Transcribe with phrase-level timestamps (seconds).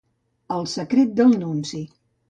[0.55, 1.87] El secret del nunci.